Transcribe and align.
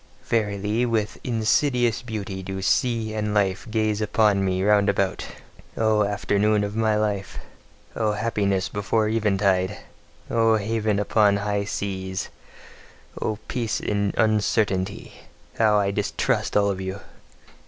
Verily, 0.23 0.83
with 0.83 1.19
insidious 1.23 2.01
beauty 2.01 2.41
do 2.41 2.59
sea 2.63 3.13
and 3.13 3.35
life 3.35 3.67
gaze 3.69 4.01
upon 4.01 4.43
me 4.43 4.63
round 4.63 4.89
about: 4.89 5.27
O 5.77 6.03
afternoon 6.03 6.63
of 6.63 6.75
my 6.75 6.95
life! 6.95 7.37
O 7.95 8.13
happiness 8.13 8.67
before 8.67 9.07
eventide! 9.07 9.77
O 10.27 10.55
haven 10.55 10.97
upon 10.97 11.37
high 11.37 11.65
seas! 11.65 12.29
O 13.21 13.35
peace 13.47 13.79
in 13.79 14.11
uncertainty! 14.17 15.13
How 15.59 15.77
I 15.77 15.91
distrust 15.91 16.57
all 16.57 16.71
of 16.71 16.81
you! 16.81 16.99